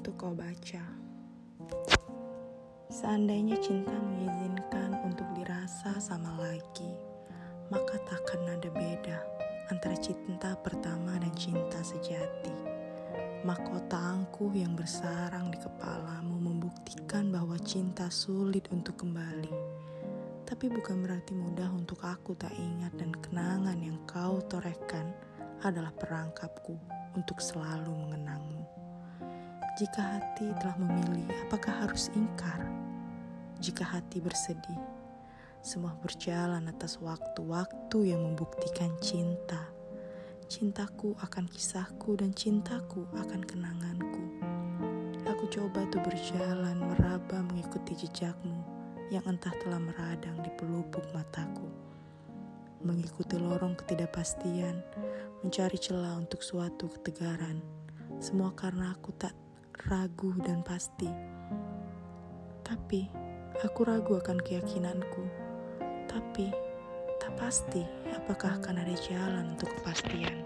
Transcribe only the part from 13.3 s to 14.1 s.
Mahkota